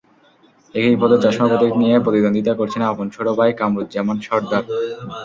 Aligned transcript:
একই 0.73 0.95
পদে 1.01 1.17
চশমা 1.23 1.47
প্রতীক 1.51 1.73
নিয়ে 1.81 1.95
প্রতিদ্বন্দ্বিতা 2.05 2.53
করছেন 2.59 2.81
আপন 2.91 3.05
ছোট 3.15 3.27
ভাই 3.39 3.51
কামরুজ্জামান 3.59 4.17
সরদার। 4.27 4.63